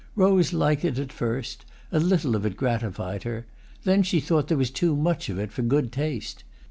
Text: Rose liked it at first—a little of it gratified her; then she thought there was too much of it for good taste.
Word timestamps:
Rose 0.15 0.51
liked 0.51 0.83
it 0.83 0.97
at 0.97 1.13
first—a 1.13 1.99
little 1.99 2.35
of 2.35 2.43
it 2.43 2.57
gratified 2.57 3.21
her; 3.21 3.45
then 3.83 4.01
she 4.01 4.19
thought 4.19 4.47
there 4.47 4.57
was 4.57 4.71
too 4.71 4.95
much 4.95 5.29
of 5.29 5.37
it 5.37 5.51
for 5.51 5.61
good 5.61 5.91
taste. 5.91 6.43